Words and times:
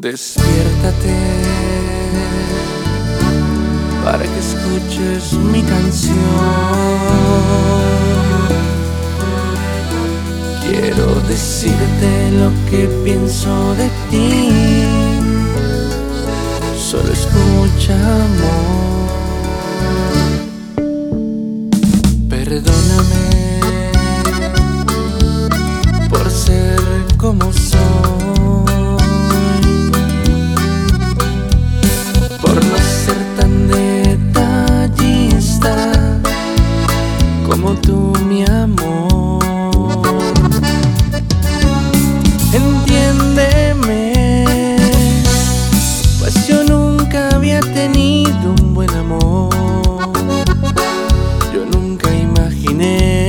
Despiértate 0.00 1.14
para 4.02 4.24
que 4.24 4.38
escuches 4.38 5.34
mi 5.34 5.62
canción. 5.62 6.16
Quiero 10.62 11.20
decirte 11.28 12.30
lo 12.30 12.50
que 12.70 12.88
pienso 13.04 13.74
de 13.74 13.90
ti. 14.10 14.86
Solo 16.78 17.12
escucha 17.12 17.94
amor. 17.94 18.59
Como 37.70 37.80
tú, 37.82 38.12
mi 38.26 38.44
amor. 38.46 39.38
Entiéndeme, 42.52 44.44
pues 46.18 46.46
yo 46.48 46.64
nunca 46.64 47.28
había 47.34 47.60
tenido 47.60 48.54
un 48.60 48.74
buen 48.74 48.90
amor. 48.90 49.50
Yo 51.52 51.64
nunca 51.66 52.12
imaginé 52.12 53.28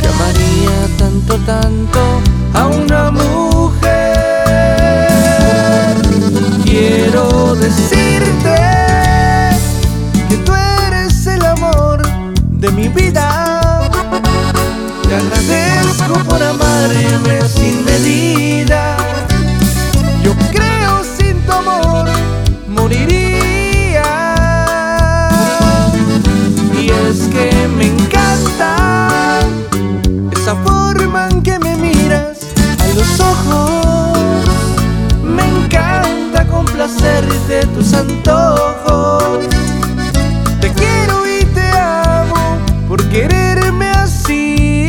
que 0.00 0.08
amaría 0.08 0.96
tanto, 0.96 1.36
tanto 1.38 2.00
a 2.52 2.66
una 2.66 3.10
mujer. 3.10 3.94
Quiero 6.64 7.54
decirte 7.56 8.03
Me 35.22 35.42
encanta 35.44 36.46
complacerte 36.46 37.66
tus 37.74 37.92
antojos. 37.92 39.40
Te 40.60 40.72
quiero 40.72 41.26
y 41.26 41.44
te 41.44 41.68
amo 41.78 42.58
por 42.88 43.02
quererme 43.10 43.90
así. 43.90 44.86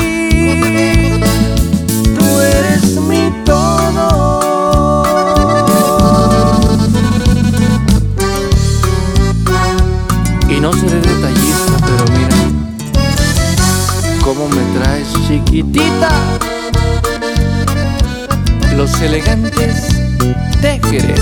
Tú 2.17 2.39
eres 2.39 2.95
mi 3.01 3.31
todo. 3.43 5.03
Y 10.49 10.59
no 10.59 10.71
seré 10.73 11.01
detallista, 11.01 11.77
pero 11.81 12.05
mira 12.17 12.35
cómo 14.23 14.47
me 14.49 14.63
traes 14.79 15.07
chiquitita. 15.27 16.09
Los 18.75 18.99
elegantes 19.01 19.87
Tejeres. 20.61 21.19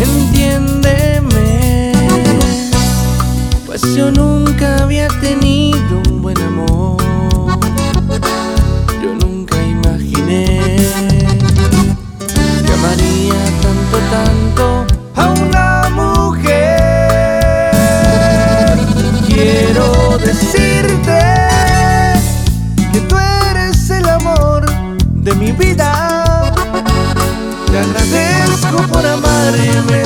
Entiéndeme, 0.00 1.92
pues 3.66 3.82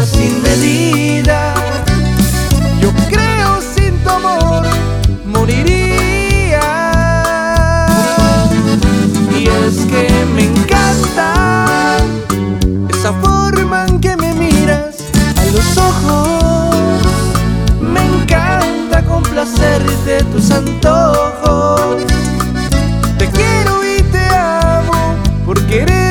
sin 0.04 0.42
medida. 0.42 1.54
Yo 2.80 2.90
creo 3.10 3.60
sin 3.74 3.96
tu 4.02 4.10
amor 4.10 4.64
moriría. 5.24 6.60
Y 9.38 9.48
es 9.48 9.84
que 9.86 10.08
me 10.34 10.44
encanta 10.44 11.96
esa 12.88 13.12
forma 13.14 13.86
en 13.88 14.00
que 14.00 14.16
me 14.16 14.32
miras 14.34 14.96
a 15.36 15.44
los 15.46 15.76
ojos. 15.78 17.02
Me 17.80 18.00
encanta 18.00 19.04
complacerte 19.04 20.22
tus 20.32 20.50
antojos. 20.50 21.96
Te 23.18 23.26
quiero 23.30 23.84
y 23.84 24.02
te 24.02 24.24
amo 24.34 25.16
por 25.44 25.60
querer. 25.66 26.01